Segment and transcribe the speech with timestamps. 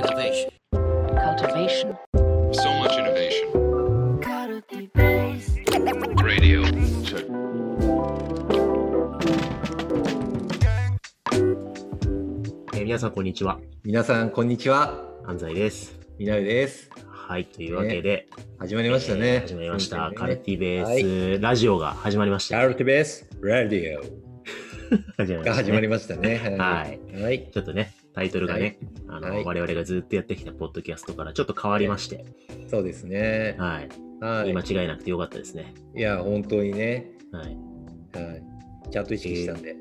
[0.00, 0.48] Innovation.
[0.72, 1.94] cultivation,
[2.52, 3.52] So much innovation.
[6.24, 6.62] Radio.
[7.04, 7.26] Check.
[12.72, 13.60] えー皆さん、こんにちは。
[13.84, 15.04] 皆さん、こんにちは。
[15.26, 15.98] 安西です。
[16.18, 16.88] みなるです。
[17.06, 18.26] はい、というわけで、
[18.58, 19.26] 始まりましたね。
[19.26, 20.08] えー始まりました。
[20.08, 22.56] ねカルティベはいースラジオが始まりました。
[22.56, 24.02] カルティベースラディオ
[25.18, 26.56] 始まりましたねが始まりましたね。
[26.58, 26.88] は
[27.18, 27.22] い。
[27.22, 27.50] はい。
[27.52, 32.24] ちょっとね、タイトルがね、あの、はい我々がずっとやってきたポッドキャストからちょっと変わりまして、
[32.68, 33.56] そうですね。
[33.58, 33.88] はい。
[34.20, 34.52] はい。
[34.52, 35.72] 間違いなくてよかったですね。
[35.96, 37.12] いや、本当にね。
[37.32, 37.46] はい。
[37.46, 38.90] はい。
[38.90, 39.76] ちゃんと意識したんで。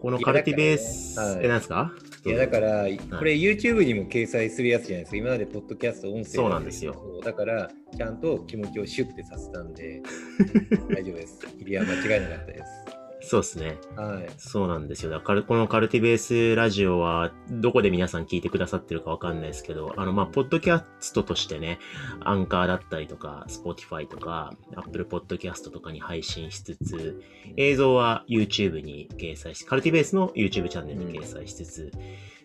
[0.00, 1.92] このカルティベース、ねはいえ、なんですか？
[2.24, 2.84] いや、だから、
[3.18, 5.16] これ YouTube にも掲載するやつじゃないですか。
[5.18, 10.02] 今までポッドキャスト音声そうなんですよだから、ちゃんと気持ちをシュッてさせたんで、
[10.90, 11.38] 大丈夫です。
[11.66, 12.64] いや、間違いなかったです。
[13.30, 13.78] そうですね。
[13.94, 14.28] はい。
[14.38, 15.10] そうなんですよ。
[15.12, 21.78] だからこの CULTIBASE ラジオは、どこで皆さん聞いてくださってるかわかんないですけど、あの、まあ、ポッドキャストとしてね、
[22.18, 27.22] アンカーだったりとか、 Spotify とか、 Apple Podcast とかに配信しつつ、
[27.56, 31.92] 映像は YouTube に掲載し、 CULTIBASE の YouTube チャンネルに掲載しつつ、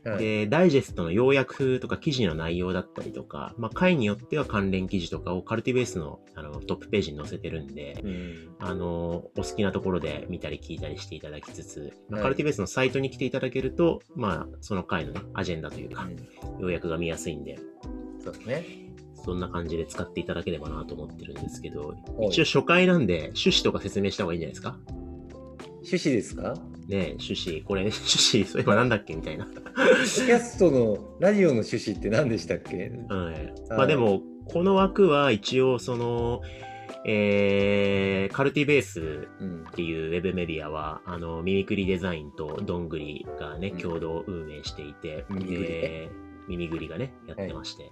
[0.05, 12.23] はい、で、ダイジェストの要約とか記事の内容だったりとか、まあ、回によっては関連記事とかを CULTIBASE のあのトップページに載せてるんで、うんあの、お好きなところで見たり聞いたりしていただきつつ、まあはい。
[12.23, 16.15] CULTIBASE のサイトに来ていただけると、まあ、その回のね、アジェンダというか、うん。
[16.59, 17.57] 要約が見やすいんで、
[18.23, 18.65] そうですね。
[19.23, 22.27] そんな感じで使っていただければなと思ってるんですけど、はい。
[22.27, 24.77] 一応初回なんで、趣旨とか説明した方がいいんじゃないですか？
[25.87, 26.53] 趣旨ですか？
[26.87, 29.45] ねえ趣旨、これ、 趣旨、そういえばなんだっけみたいな。
[29.45, 32.91] キャストのラジオの趣旨って何でしたっけ？
[33.09, 33.53] はい。
[33.69, 36.41] まあでも、この枠は一応、その、
[37.07, 39.65] えー、カルティベースうん。
[39.69, 43.77] っていうウェブメディアは、あの、ミミクリデザインとどんぐりがね、うん。
[43.77, 45.65] 共同運営していて、ミミグリね。
[45.67, 46.09] で、
[46.47, 47.91] ミミグリがね、やってまして、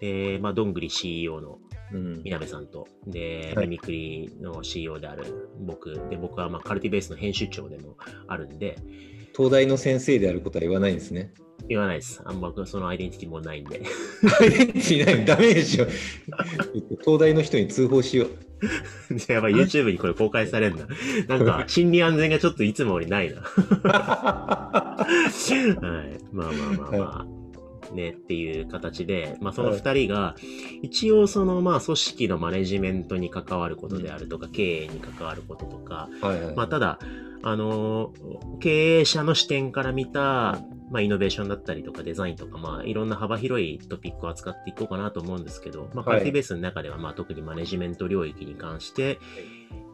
[0.00, 1.58] で、まあ、どんぐり CEO の
[1.92, 2.22] うん。
[2.22, 3.66] みなべさんと、で、はい。
[3.66, 7.96] ミミクリの CEO である僕、で、僕はまあ、カルティベースの編集長でも
[8.28, 8.76] あるんで、
[9.36, 11.32] 東大の先生であることは言わないんですね。
[11.68, 12.22] 言わないです。
[12.24, 13.82] あんまそのアイデンティティもないんで。
[14.40, 15.86] アイデンティティないダメでしょ。
[17.04, 18.46] 東大の人に通報しよう。
[19.14, 20.86] で やばい、YouTube にこれ公開されるんだ。
[21.28, 23.42] なんか、 心理安全がちょっといつもよりないな。
[23.84, 26.24] はい。
[26.32, 27.35] まあまあまあまあ。
[27.96, 30.36] ね、っていう形で、まあその二人が、
[30.82, 36.08] 一応そのまあ組織のマネジメントに関わることであるとか、経営に関わることとか。
[36.54, 36.98] まあただ、
[37.42, 49.18] あのー経営者の視点から見た、まあイノベーションだったりとかデザインとか、まあいろんな幅広いトピックを扱っていこうかなと思うんですけど、まあカはいルティベースの中ではまあ特にマネジメント領域に関して、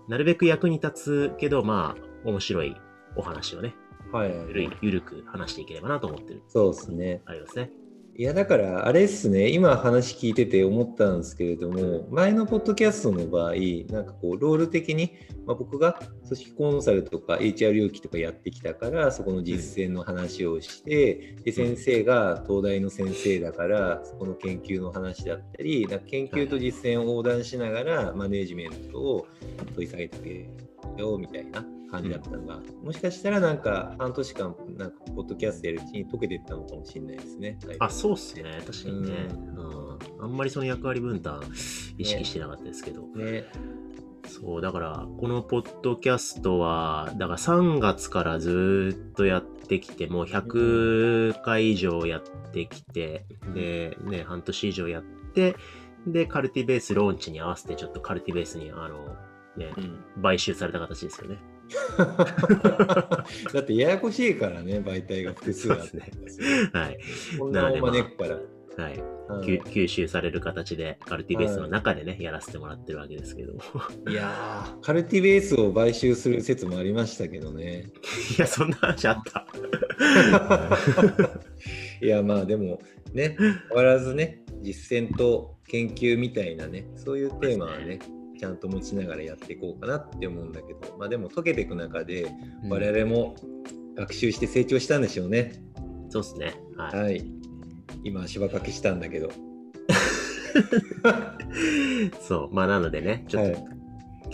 [0.08, 2.76] なるべく役に立つけど、まあ面白い
[3.16, 3.74] お話をね、
[4.12, 6.42] はいゆるいゆるく話していければなと思ってる。
[6.48, 7.22] そうですね。
[7.24, 7.70] ありますね。
[8.15, 13.55] いやだからあれですね、今話聞いてて思ったんですけれども、前のポッドキャストの場合、
[13.89, 15.15] なんかこう、ロール的に、
[15.47, 15.95] まあ、僕が
[16.27, 29.27] 組織コンサルとか HR 領域とかやってきたから、そこの実践の話をして、で先生が東大の先生だから、そこの研究の話だったり、なんか研究と実践を横断しながら、マネジメントを
[29.75, 37.58] 取り下げてくれよみたいな感じだったのが、もしかしたらなんか半年間、なんかポッドキャストやるうちに解けていったのかもしれないですね。
[37.78, 38.44] あ、そうっすね。
[38.66, 39.28] 確かにね。
[39.56, 39.60] う
[40.19, 40.25] うん。
[40.25, 41.42] あんまりその役割分担
[41.98, 43.02] 意識してなかったですけど。
[43.08, 43.44] ね。
[44.26, 55.02] そう、だから、このポッドキャストは、だから3月からずっとやってきて、もう100回以上やってきて、で、ね、半年以上やっ
[55.34, 55.56] て、
[56.06, 59.16] で、カルティベースローンチに合わせて、ちょっとカルティベースに、あの、
[59.56, 61.38] ね、うん、買収された形ですよね。
[63.53, 65.99] だってややこしいからね、媒体が複数あって。
[66.77, 66.99] はい。
[67.38, 68.34] こんなお招くから。
[68.34, 68.41] は
[68.78, 68.78] い。
[68.78, 73.55] はい吸吸収される形で、カルティベースの中でね、やらせてもらってるわけですけど。
[74.09, 77.87] いやー、カルティベースを買収する説もありましたけどね。
[78.37, 79.47] いや、そんな話あった。
[82.03, 82.81] いや、まあでも
[83.12, 87.99] ね、変わらずね、実践と研究みたいなね、そういうテーマはね、
[88.43, 92.27] ちゃんと持ちながらやっていこうかなって思うんだけど、まあでも解けていく中で、
[92.69, 93.37] 我々も
[93.94, 95.62] 学習して成長したんでしょうね。
[96.11, 96.55] そうですね。
[96.77, 97.03] はい。
[97.05, 97.25] はい。
[98.03, 99.31] 今、しばかけしたんだけど。
[102.21, 102.55] そう。
[102.55, 103.67] まあ、なのでね、ちょっと、はい。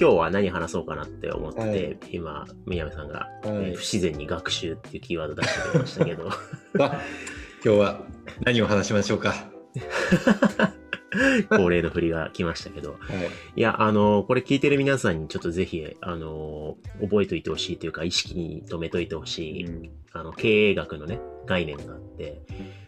[0.01, 6.31] 今日は何話そうかなって思って、はい今、宮部さんが、はいえー不自然に学習っていうキーワード出してくれましたけど、
[6.83, 7.03] あ
[7.63, 8.07] 今日は
[8.43, 9.35] 何を話しましょうか？
[11.51, 12.93] 恒例の振りが来ましたけど。
[12.93, 13.01] はい。
[13.57, 22.43] いや、あの、これ聞いてる皆さんにちょっとぜひ、あの、覚えといてほしいというか、意識に留めといてほしい、うんあの、経営学のね、概念があって、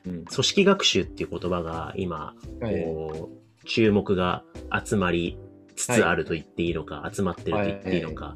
[0.06, 4.42] うん組織学習っていう言葉が今、はいこう、注目が
[4.84, 5.38] 集まり
[5.80, 8.34] つつあると言っていいのか、集まってると言っていいのか、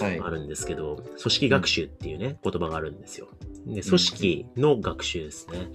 [0.00, 0.20] はい。
[0.20, 3.28] あるんですけど、組織学習っていうね、言葉があるんですよ。
[3.66, 5.68] で、組織の学習ですね。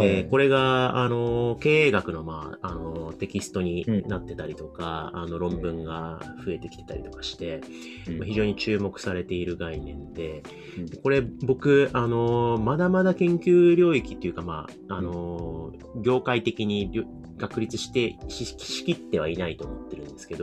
[0.00, 7.60] で、これ、れが、あの、経営学の、まあ、あの、テキストになってたりとか、あの、論文が増えてきてたりとかして、
[8.08, 8.18] うん。
[8.18, 10.42] まあ非常に注目されている概念で、
[10.78, 10.88] うん。
[11.02, 15.72] これ、僕、あの、まだまだ研究領域っていうか、まあ、あの、
[16.02, 17.04] 業界的に
[17.38, 20.41] 確立してししきってはいないと思ってるんですけど、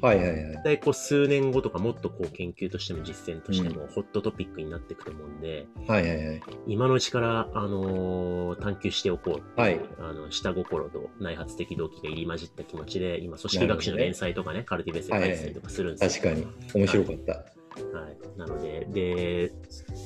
[0.00, 0.54] はいはいはい。
[0.56, 6.42] 大体こう数年後とかもっとこう研究としても実践としてもホットトピックになっていくと思うんで、はいはいはい。
[6.66, 16.22] 今のうちから、あのー探求しておこうはいあの下心と内発的動機が入り混じった気持ちで、今、組織学習の連載とかね、カルティベースで書いてたりとかするんですよ。
[16.32, 16.72] 確かに。
[16.74, 17.32] 面白かった。
[17.32, 17.59] はい。
[18.36, 19.52] なので、で、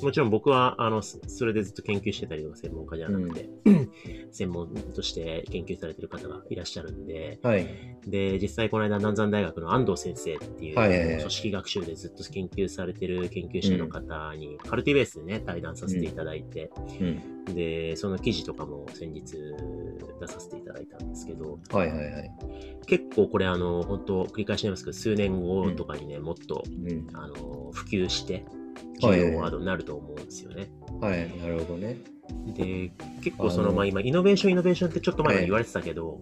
[0.03, 3.49] もちろん僕は、あの、そそれでずっと研究してたりとか専門家じゃなくて、
[4.33, 7.67] 専門として研究されてる方がいらっしゃるんで、はい。
[8.07, 17.34] で、実際この間南山大学の安藤先生っていう、はいはいはい組織学習でずっと研究されてる研究者の方に、カルティベースでね、対談させていただいて、うん。
[17.47, 19.37] で、その記事とかも先日
[20.21, 22.31] 出させていただいたんですけど、はいはいはい。
[22.87, 27.07] 結構これあの、本当繰り返しになりますけど、数年後とかにね、もっと、うん。
[27.13, 28.45] あの、普及して、はい
[29.01, 30.71] 重要ワードになると思うんですよね。
[31.01, 31.29] はい。
[31.39, 31.99] なるほどね。
[32.47, 32.93] で、
[33.23, 36.21] 結構その、あのまあ今、イノベーション、イノベーションってちょっと前はいに言われてたけど、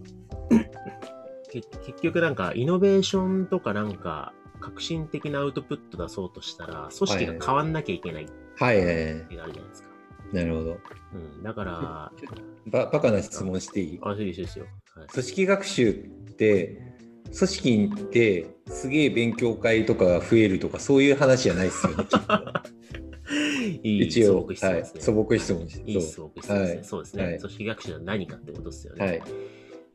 [1.51, 8.33] け結局なんか、イノベーションとかなんか、革新的なアウトプット出そうとしたら、組織が変わんなきゃいけないって
[8.63, 8.95] はいはいはい。
[8.95, 9.92] いうのがあるじゃないですか。
[10.33, 10.77] なるほど。
[11.13, 12.11] うん、だから、
[12.67, 13.99] ばバカな質問していい？
[14.01, 14.65] あ、そうですよ。
[14.95, 15.93] はい、組織学習っ
[16.35, 16.81] て、
[17.25, 22.05] 組織ってすげえ勉強会とかが増えるとかそういう話じゃないですよね。
[23.83, 25.01] いい一応、素朴質問はい、ですね。
[25.01, 25.61] 素朴質問。
[25.85, 26.75] いい素朴質問ですね。
[26.75, 29.05] はいそうですね、はい組織学習は何かってことですよね。
[29.05, 29.21] はい。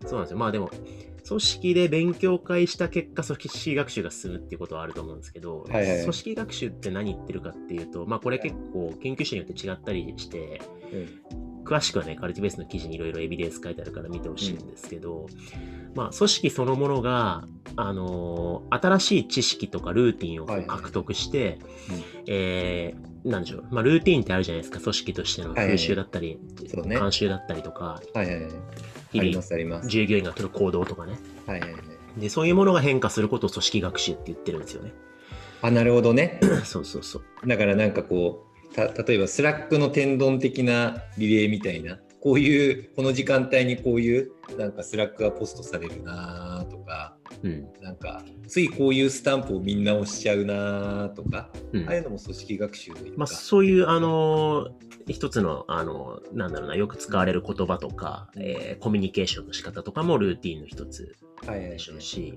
[0.07, 0.39] そうなんですよ。
[0.39, 0.71] まあでも、
[1.29, 15.27] 組織で勉強会した結果、組織学習が進むっていうことはあると思うんですけど、はいはい組織学習って何言ってるかっていうと、まあこれ結構研究者によって違ったりして、うん詳しくはね、カルティベースの記事にいろいろエビデンス書いてあるから見てほしいんですけど、
[15.95, 17.45] まあ組織そのものが、
[17.77, 21.59] あのー新しい知識とかルーティンを獲得して、
[22.27, 26.39] えーなんでしょう、まあルーティンってあるじゃないですか、組織としてのはいはい風習だったり、
[26.69, 28.51] そうね慣習だったりとか、はいはいはい。
[29.89, 31.19] 従業員が取る行動とかね。
[31.47, 32.21] はいはいはい。
[32.21, 34.93] で、そういうものが変化することを組織学習って言ってるんですよね。
[35.63, 36.41] あ、なるほどね。
[36.65, 37.47] そうそうそう。
[37.47, 47.69] だからなんかこう、た例えばスラックの天丼的なリレーみたいな、こういう、この時間帯にこういう、なんかスラックがポストされるなとか、うん。
[47.81, 51.89] なんか、ついこういうスタンプをみんな押しちゃうなとか、うん。
[51.89, 52.93] ああいうのも組織学習。
[53.17, 61.17] まあ、そういう、あのー一つの、あのーなんだろうな、よく使われる言葉とか、えーコミュニケーションの仕方とかもルーティンの一つ
[61.47, 61.71] はいはいはい。
[61.71, 62.35] でしょうし、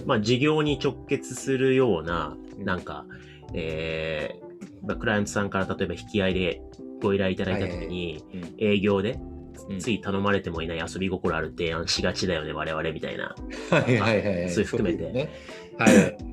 [0.00, 0.06] うん。
[0.06, 2.64] まあ、事業に直結するような、うん。
[2.64, 3.06] なんか、
[3.54, 4.49] えー
[4.82, 6.62] まあ、クライアントさんから例えば引き合いで
[7.02, 9.18] ご依頼いただいたときに、うん営業で
[9.68, 13.34] うんつい頼まれてもいない遊び心ある提案しがちだよね、我々みたいな。
[13.70, 14.50] はいはいはいはい。
[14.50, 15.30] そういう含めてそういうね。
[15.78, 16.30] はい。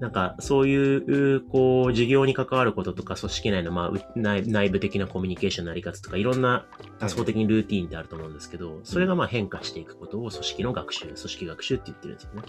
[0.00, 6.66] なんか、そういう、こう、事業に関わることとか、組織内の、まあう内、内部的なコミュニケーションのあり方とか、いろんな
[6.98, 12.42] 多層的にルーティーンってあると思うんですけど、それがまあ変化していくことを組織の学習、組織学習って言ってるんですよね。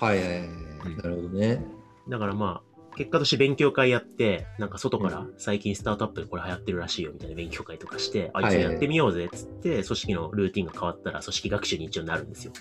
[0.00, 1.62] はいはいはいなるほどね。
[2.08, 12.52] だからまあ、結果として勉強会やって、なんか外から最近スタートアップでこれ流行ってるらしいよみたいな勉強会とかして、あ、はい一緒にやってみようぜっつって、組織のルーティンが変わったら組織学習に一応なるんですよ。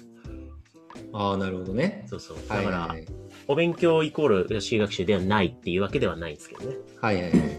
[1.14, 2.06] ああ、なるほどね。
[2.08, 2.38] そうそう。
[2.48, 3.06] はいだから、はいはい。
[3.48, 6.78] お勉強イコール組織学習ではないっていうわけではないんですけどね。
[7.02, 7.32] はいはいはい。
[7.32, 7.54] うん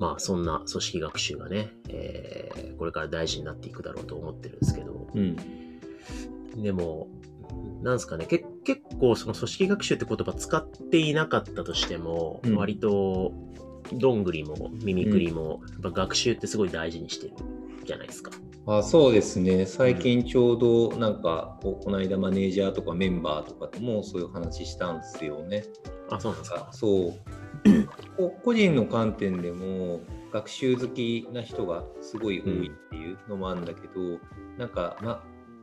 [0.00, 5.36] まあそんな組織学習がね、えーこれから大事になっていくだろうと思ってるんですけど、うん。
[6.62, 7.08] でも、
[7.82, 13.32] なんですかね、け結構その組織学習って言葉使っていなかったとしても、うん割と
[13.92, 17.34] どんぐりも耳くりも、やっぱ学習ってすごい大事にしてる
[17.84, 18.30] じゃないですか。
[18.66, 19.66] あそうですね。
[19.66, 25.64] 最近ちょうどなんか、ここの間マネージャーとかメンバーとかともそういう話したんですよね。
[26.10, 26.68] あ、そうなんですか。
[26.72, 27.12] そう。
[28.16, 30.00] こ個人の観点でも
[30.32, 34.18] 学習好きな人がすごい多いっていうのもあるんだけど、
[34.56, 34.96] なんか、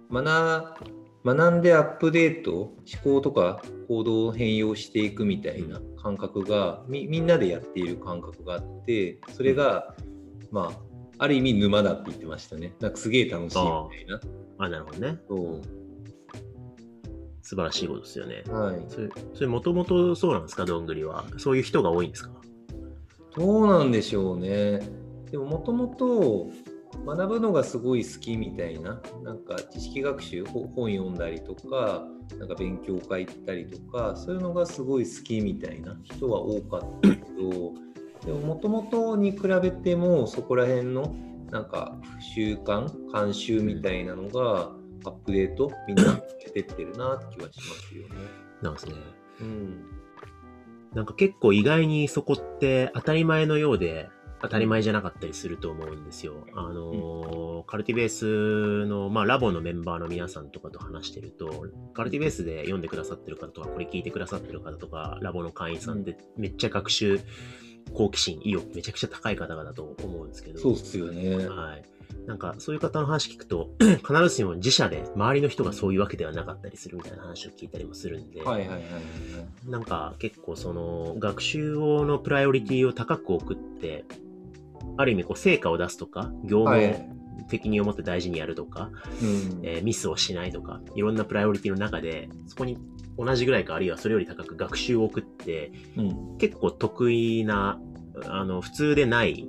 [0.10, 0.84] ま、学
[1.24, 9.96] 学んでアップデート思考とか行動を変容していくみたいな感覚がみみんなでやっている感覚があってそれが、
[10.52, 10.80] まあ
[11.24, 12.74] ある意味沼だって言ってましたね。
[12.80, 14.20] なんかすげえ楽しいみたいな。
[14.58, 15.20] あ、なるほどね。
[15.28, 15.62] そ
[17.44, 18.44] 素晴らしいことですよね。
[18.48, 18.52] う。
[18.52, 18.84] はい。
[18.88, 21.26] それ、それもともとそうなんですか、どんぐりは。
[21.38, 22.32] そういう人が多いんですか？
[23.38, 24.80] どうなんでしょうね。
[25.30, 26.50] でももともと
[27.06, 32.06] 学ぶのがすごい好きみたいな、なんか知識学習、ほ本読んだりとか、
[32.38, 37.74] なんか勉強会行ったりとか、そういうのがすごい好きみたいな人は多かったけど、
[38.26, 41.16] でももともとに比べてもそこら辺の
[41.50, 42.00] なんか
[42.36, 44.72] 習慣、慣習みたいなのが
[45.06, 48.16] アップデートみんなされてってるなって気はしますよね。
[48.62, 48.94] なんですね。
[49.42, 49.84] うん。
[50.94, 54.10] なんか結構意外にそこって当たり前のようで
[54.42, 56.48] 当たり前じゃなかったりすると思うんですよ。
[56.54, 67.20] あのーカルティベースの、まあ、ラボのメンバーの皆さんとかと話してると、カルティベースで読んでくださってる方とか、これ聞いてくださってる方とか、ラボの会員さんってめっちゃ学習
[67.94, 70.60] 好奇心、意欲めちゃくちゃ高い方々だと思うんですけど。
[70.60, 71.48] そうっすよね。
[71.48, 71.84] はい。
[72.28, 79.70] なんか、そういう方の話聞くと、 必ずしも自社で周りの人がそういうわけではなかったりするみたいな話を聞いたりもするんで、はいはいはいはい。
[79.70, 84.06] なんか結構その学習をのプライオリティを高く置くって、
[84.98, 87.08] ある意味こう成果を出すとか、業務をはい。
[87.50, 89.60] 責任を持って大事にやるとか、うん。
[89.64, 92.78] えーミスをしないとか、いろんなプライオリティの中で、そこに
[93.18, 96.38] 同じぐらいかあるいはそれより高く学習を置くって、うん。
[96.38, 97.80] 結構得意な、
[98.28, 99.48] あの、普通でない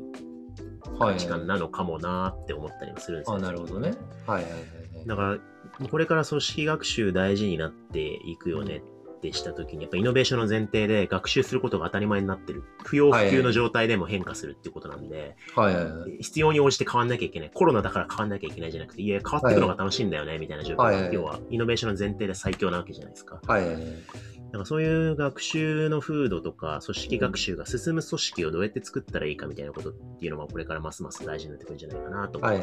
[0.99, 1.15] はい。
[1.15, 3.37] 価値観なのかもなって思ったりもするんですよ。
[3.37, 3.95] あ、なるほどね。
[4.27, 4.65] はいはいはいは
[5.05, 5.07] い。
[5.07, 8.83] だから、これから組織学習大事になっていくよね
[9.29, 12.65] ってしたときに、やっぱイノベーションの前提で学習することが当たり前になってる。
[12.85, 16.17] 不要不急の状態でも変化するっていうことなんで、はいはいはい。
[16.21, 17.51] 必要に応じて変わんなきゃいけない。
[17.55, 23.41] コロナだから変わんなきゃいけないじゃなくて、いや、変わっていくのが楽しいんだよね、みたいな状況が、はいはい要は、イノベーションの前提で最強なわけじゃないですか。
[23.47, 23.85] はいはいはい。
[23.85, 32.61] だからそういう学習の風土とか、組織学習が進む組織をどうやって作ったらいいかみたいなことっていうのが、これからますます大事になってくるんじゃないかなと思はい。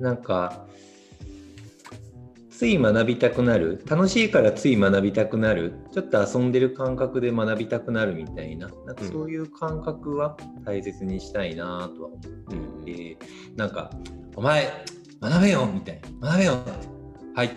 [0.00, 0.66] なんか、
[2.60, 10.36] つい学びたくなる、楽しいからつい学びたくなる、ちょっと遊んでる感覚で学びたくなるみたいな、なんかそういう感覚は
[10.66, 12.16] 大切にしたいなとは思
[12.50, 13.26] うんっていて、
[13.56, 13.90] なんか、
[14.36, 14.70] お前、
[15.22, 16.58] 学べよみたいな、学べよ
[17.34, 17.50] はい。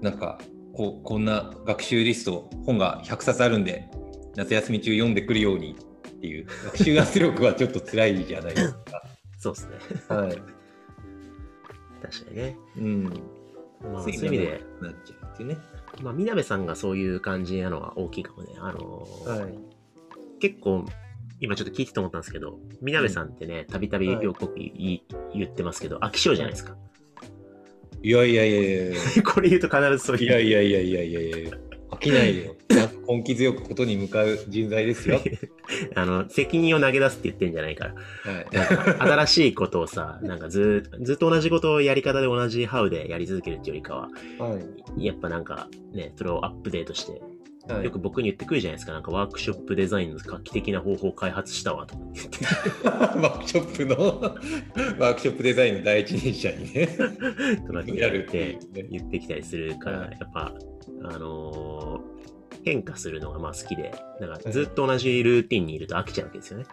[0.00, 0.38] なんか
[0.72, 3.90] こう、こんな学習リスト、本が100冊あるんで、
[4.36, 9.02] 夏休み中読んでくるようにっていう、学習圧力はちょっと辛いじゃないですか。
[9.38, 10.16] そうですね。
[10.16, 10.30] はい。
[12.00, 12.56] 確かにね。
[12.76, 13.43] うん。
[13.92, 15.58] まあ、そういう意味で、なっちゃうっていうね。
[16.02, 18.54] まあ、みなべさんがそういう感じなのは大きいかもね。
[18.58, 19.58] あのーはい。
[20.40, 20.84] 結構、
[21.40, 26.76] 今ちょっと聞いてて思ったんですけど、みなべさんってね、たびたびよく言い言ってますけど、飽き性じゃないですか。
[28.02, 29.22] いやいやいやいやいや。
[29.24, 30.24] これ言うと必ずそういう。
[30.24, 31.50] いやいやいやいやいやいや。
[31.90, 32.53] 飽きないよ。
[32.68, 35.20] なんか根気強くことに向かう人材ですよ。
[35.94, 37.94] あの、責任を投げ出すって言ってんじゃないから。
[38.32, 38.46] はい。
[38.98, 44.58] 新しいことをさ、なんかずずっと同じことをやり方で同じハウでやり続けるっていうよりかは、は
[44.96, 45.04] い。
[45.04, 47.34] やっぱなんかね、それをアップデートして、はい
[47.82, 51.96] よく僕に言ってくるじゃないですか、なんかワークショップデザインの画期的な方法を開発したわと。
[52.84, 54.20] ワークショップの
[54.98, 56.86] ワークショップデザインの第一人者にね。
[57.66, 58.58] とかって
[58.90, 60.54] 言ってきたりするから、はいやっぱ、
[61.04, 62.33] あのー
[62.64, 66.66] 変化するのがまあ好きで、なんかずっと同じルーティンにいると飽きちゃうわけですよね。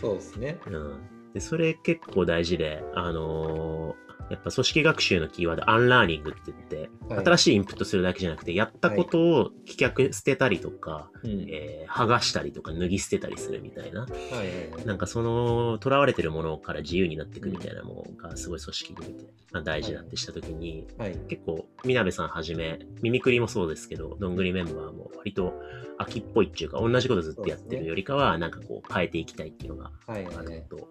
[0.00, 0.58] そうですね。
[0.66, 1.32] うん。
[1.32, 6.76] で、それ結構大事で、あのーやっぱ組織学習のキーワード、アンラーニングって言って、
[7.08, 11.30] はい新しいインプットするだけじゃなくて、やったことを棄却捨てたりとか、うん。
[11.30, 14.86] はいえー剥がしたりとか脱ぎ捨てたりするみたいな、はいはい。
[14.86, 21.16] なんかその、囚われてるものから自由になっていくみたいなものがすごい組織に見て、まあ、大事だってしたときに、はい。
[21.28, 25.54] 結構、みなべさんはじめ、ミミクリもそうですけど、どんぐりメンバーも割と
[25.98, 29.92] 秋っぽいっていうか、同じことずっとやってるよりかは、なんかこう、変えていきたいっていうのが。
[30.06, 30.26] ある
[30.68, 30.88] と。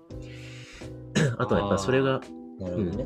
[1.38, 2.22] あとはやっぱそれが、
[2.64, 3.06] なるほどね。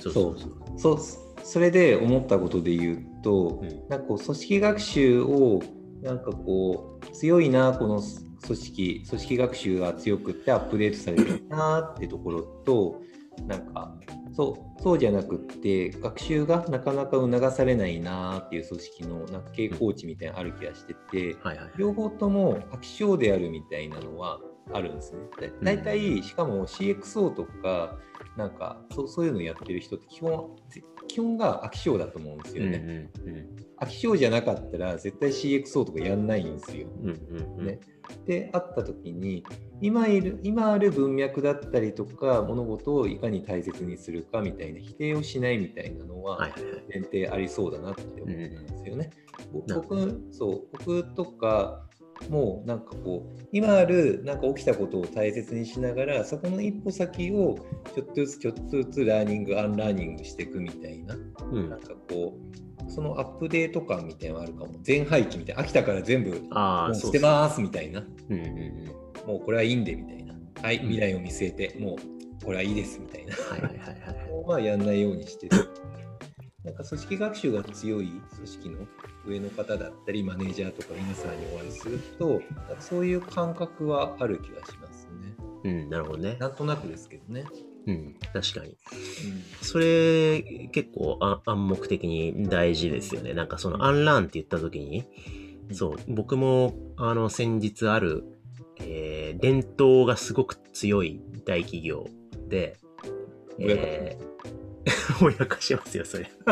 [0.00, 0.54] そうそうそう。
[0.78, 0.98] そう、
[1.44, 5.62] それで思ったことで言うと、うんなんかこう組織学習を
[6.02, 8.00] なんかこう強いなこの
[8.44, 13.00] 組織組織学習が強くってアップデートされてるなってところと
[13.46, 13.96] なんか
[14.32, 21.36] そうそうじゃなくって学習がなかなか促されないなっていう組織のなんか傾向値みたいなのある気がしてて。
[21.78, 24.38] 両方とも飽き性であるみたいなのは
[24.72, 25.20] あるんですね。
[25.40, 27.98] だ大体、しかも CXO とか、
[28.36, 33.10] なんかそうそういうのやってる人って基本、ぜ基本が飽き性だと思うんですようんね。
[33.24, 36.88] うん飽き性じゃなかったら絶対 CXO とかやんないんですよ。
[37.02, 37.78] うんうんうんね
[38.24, 39.44] であった時に
[39.80, 46.82] 今いる今ある文脈だったりとか物事をいかに大切にするかみたいな否定をしないみたいなのははいはいはい。
[46.88, 49.10] 前提ありそうだなって思うんですよね。
[49.52, 51.86] ぼなるほ僕そう僕とか
[52.28, 57.58] もうなんかこう今あるなんか起きたことを大切にしながらそこの一歩先を
[57.94, 61.16] ちょっとずつちょっとずつラーニングアンラーニングしていくみたいな
[61.52, 61.70] うん。
[61.70, 62.36] なんかこ
[62.86, 64.74] うそのアップデート感みたいなのあるかも。
[64.82, 66.42] 全廃棄みたいな飽きたから全部
[66.94, 68.00] 捨てますみたいな。
[68.00, 69.26] うんうんうん。
[69.26, 70.34] もうこれはいいんでみたいな。
[70.62, 70.82] はいうん。
[70.84, 73.34] 未来を見据えてもうこれはいいですみたいな。
[73.34, 74.44] はいはいはいはい。
[74.46, 75.56] まあやんないようにしてる。
[76.66, 78.78] なんか組織学習が強い組織の
[79.24, 82.42] 上の方だったり、マネージャーとか皆さんにお会いすると、なんか
[82.80, 85.34] そういう感覚はある気がしますね。
[85.62, 86.36] うん、なるほどね。
[86.40, 87.44] なんとなくですけどね。
[87.86, 88.76] うん、確かに。
[89.62, 90.42] それ、
[90.72, 93.32] 結構あ暗黙的に大事ですよね。
[93.32, 95.04] なんかそのアンラーンって言った時に、
[95.72, 98.24] そう、僕も、あの、先日ある、
[98.80, 102.06] えー伝統がすごく強い大企業
[102.48, 102.76] で、
[103.60, 104.35] えー
[105.20, 106.30] 親かしますよ、それ。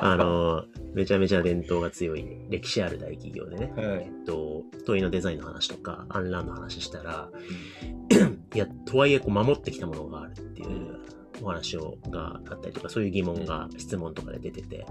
[0.00, 3.72] あの、めちゃめちゃ伝統が強い、歴史ある大企業でね。
[3.76, 3.86] はい。
[4.04, 7.30] えっと、問いのデザインの話とか、アンラーンの話したら、
[8.54, 11.00] いや、とはいえこう守ってきたものがあるっていう
[11.42, 14.86] お話をがあったりとか、そういう疑問が質問とかで出てて、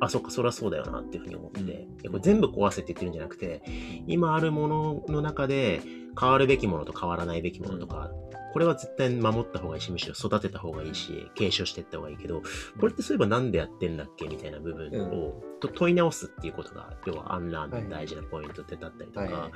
[0.00, 1.60] あ、そっか、そりゃそうだよなっていうふうに思って、
[2.04, 2.10] うん。
[2.10, 3.62] これ全部壊せって言ってるんじゃなくて、
[4.06, 5.80] 今あるものの中で
[6.18, 8.10] 変わるべきものと変わらないべきものとか、
[8.52, 12.42] これは絶対守った方がいいし、むしろ育てた方がいいし、継承していった方がいいけど、
[12.80, 19.50] これってそういえばなんでやってんだっけみたいな部分を、と問い直すっていうことが、要はアンラーンの大事なポイントってだったりとか、はいはい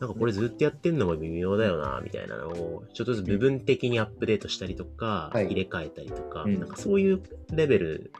[0.00, 7.22] なんかこれずっとやってんのも微妙だよな、みたいなのを、ちょっとずつ部分的にアップデートしたりとか、はい入れ替えたりとか、うんなんかそういう
[7.52, 8.12] レベル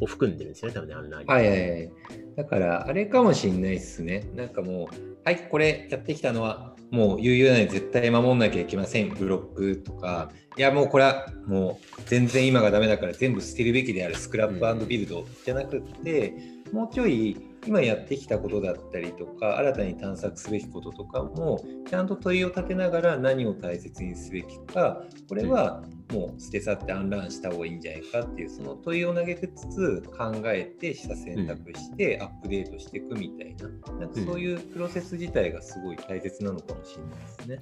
[0.00, 1.32] を含んでるんですよね、多分ね、アンラーニング。
[1.32, 1.90] はいはいはい。
[2.36, 4.30] だから、あれかもしんないですね。
[4.34, 9.10] なんかもう、はい、これやってきたのは、もう言うように絶対守んなきゃいけません。
[9.10, 16.34] ブロックとか、いやもうこれはもう全然今がダメだから全部捨てるべきであるスクラップビルドじゃなくって、
[16.72, 17.36] もうちょい
[17.66, 37.58] 今やってきたことだったりとか、新たに探索すべきこととかも、ちゃんと問いを立てながら何を大切にすべきか、これはもう捨て去ってアンラーンした方がいいんじゃないかっていう、その問いを投げつつ考えて、した選択してアップデートしていくみたいな、なんかそういうプロセス自体がすごい大切なのかもしれないですね。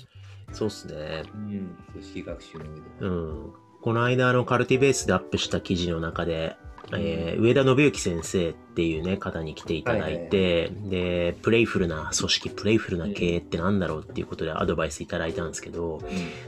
[0.52, 1.22] そうっすね。
[1.34, 2.82] うん、組織学習の上で。
[3.00, 3.52] うん。
[3.82, 6.56] この間、あの、カルティベースでアップした記事の中で、
[6.94, 16.00] えー上田信之先生っていうね、方に来ていただいて、で、プレイフルな組織、プレイフルな経営ってなんだろうっていうことでアドバイスいただいたんですけど、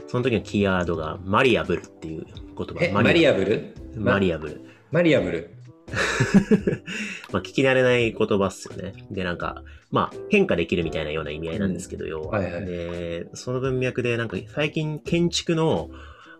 [0.07, 2.75] その時のキーワードがマリアブルっていう言葉。
[2.79, 3.75] え、マリアブル？
[3.95, 4.61] マリアブル。
[4.91, 5.49] マリアブル。
[7.31, 8.93] まあ、聞き慣れない言葉っすよね。
[9.11, 12.39] で、なんか、まあ、変化できるみたいなような意味合いなんですけど、要は。
[12.39, 15.89] はいはいで、その文脈で、なんか、最近建築の、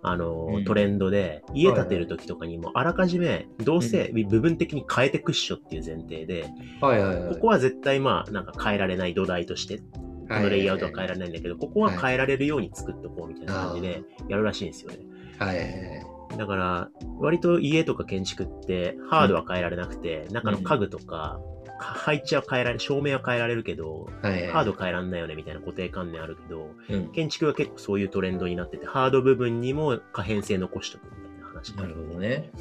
[0.04, 6.46] あの、うんトレンドで、家建てる時とかにも、あらかじめ、どうせ部分的に変えてくっしょっていう前提で。
[7.34, 9.84] ここは絶対まあ、なんか変えられない土台として、こ
[10.30, 15.00] のレイアウトは変えられないんだけど、ここは変えられるように作っとこうみたいな感じで、やるらしいんですよね。
[15.40, 16.38] はい。
[16.38, 21.42] だから、割と家とか建築って、ハードは変えられなくて、中の家具とか、か
[21.82, 24.48] 配置は変えられ、照明は変えられるけど、はいはい。
[24.48, 32.52] ハード変えらんないよねみたいな固定観念あるけど、うん建築は結構そういうトレンドになってて、ハード部分にも可変性残しとくみたいな話がなるほどね。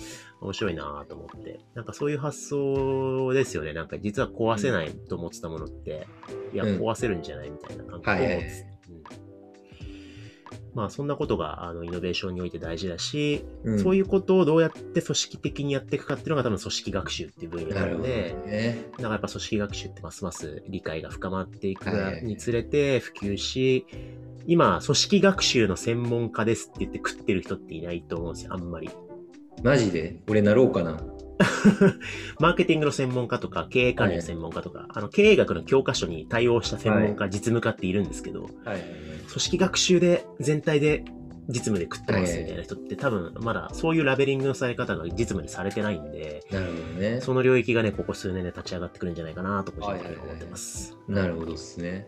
[0.41, 1.61] 面白いなぁと思って。
[1.75, 3.73] なんかそういう発想ですよね。
[3.73, 6.07] なんか実は壊せないと思ってたものって、
[6.53, 8.25] いや、うん壊せるんじゃないみたいな感覚を持つ。
[8.25, 8.71] はいはい
[10.81, 18.85] まあそんなことがあのイノベーションにおいて大事だし、うんそういうことをどうやって組織的にやっていくかっていうのが多分組織学習っていう分野なので、ね。
[18.93, 23.87] だからやっぱ組織学習ってますます理解が深まっていくはいはいはいにつれて普及し、
[24.47, 28.91] 今、組織学習の専門家ですって言って食ってる人っていないと思うんですよ、あんまり。
[29.63, 30.17] マジで？
[30.29, 31.01] 俺なろうかな。
[32.39, 38.83] マーケティングの専門家とか、経営管理の専門家とか、あの経営学の教科書に対応した専門家、実務家っているんですけど、はいはいはい。
[39.29, 41.05] 組織学習で全体で
[41.49, 47.21] 実務で食ってますみたいな人って多分まだそういうラベリングのされ方が実務にされてないんで、なるほどね。
[47.21, 50.97] その領域がね、ここ数年で立ち上がってくるんじゃないかなと個人的には思ってます。
[51.09, 52.07] なるほどですね。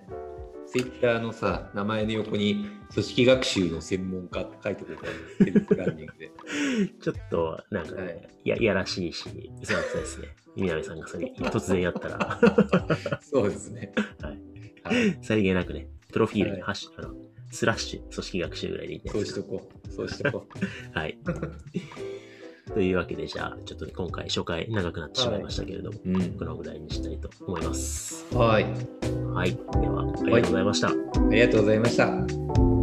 [0.73, 6.31] ツイッターのさ、名前の横に組織学習の専門家って書いてくれたら、テレビランニングで。
[6.99, 10.29] ちょっと、なんか、はいいや、いやらしいし、そうですね。
[10.57, 12.41] 南さんがそれ突然やったら、
[13.21, 13.93] そうですね。
[14.23, 14.41] はい。
[14.83, 15.19] はい。
[15.21, 17.15] さりげなくね、プロフィールにはいハッシュ、あの、
[17.51, 19.41] スラッシュ、組織学習ぐらいでいいんじゃなそいうですか。
[19.41, 19.93] しとこう。
[19.93, 20.47] そうしとこ
[20.95, 21.19] はい。
[22.75, 26.09] というわけで、じゃあ、ちょっと今回紹介長くなってしまいましたけれども、う。
[26.11, 26.45] うんこ。
[26.45, 28.27] のぐらいにしたいと思います。
[28.35, 28.65] はい。
[29.35, 29.51] はい。
[29.51, 30.89] では、ありがとうございました。
[30.89, 30.93] あ
[31.31, 32.82] りがとうございました。